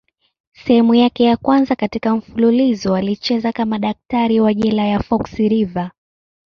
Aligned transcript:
Sehemu 0.53 0.95
yake 0.95 1.23
ya 1.23 1.37
kwanza 1.37 1.75
katika 1.75 2.15
mfululizo 2.15 2.95
alicheza 2.95 3.51
kama 3.51 3.79
daktari 3.79 4.39
wa 4.39 4.53
jela 4.53 4.85
ya 4.85 4.99
Fox 4.99 5.31
River. 5.35 5.91